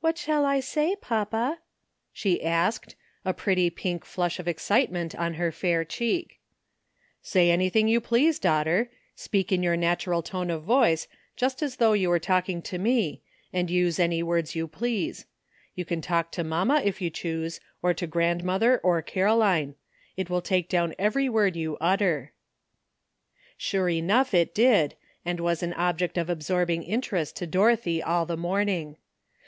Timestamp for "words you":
14.22-14.68